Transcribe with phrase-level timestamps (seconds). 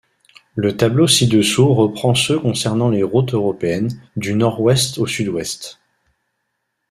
[0.55, 5.77] Le tableau ci-dessous reprend ceux concernant les routes européennes, du nord-ouest au sud-est.